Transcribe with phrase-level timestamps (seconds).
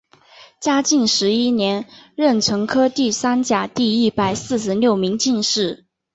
[0.59, 5.85] 嘉靖十一年壬辰科第三甲第一百四十六名进士。